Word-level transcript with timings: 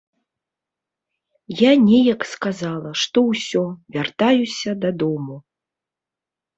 Я 1.59 1.71
неяк 1.83 2.21
сказала, 2.33 2.89
што 3.05 3.17
ўсё, 3.29 3.65
вяртаюся 3.99 4.71
дадому. 4.89 5.43